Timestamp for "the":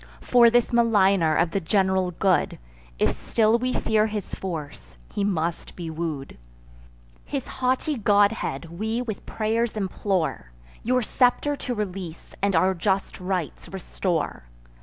1.51-1.59